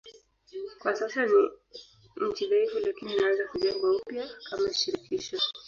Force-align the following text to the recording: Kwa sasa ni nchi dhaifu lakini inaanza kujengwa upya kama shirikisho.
Kwa 0.79 0.95
sasa 0.95 1.25
ni 1.25 1.51
nchi 2.27 2.47
dhaifu 2.47 2.79
lakini 2.79 3.13
inaanza 3.15 3.47
kujengwa 3.47 3.95
upya 3.95 4.29
kama 4.49 4.73
shirikisho. 4.73 5.37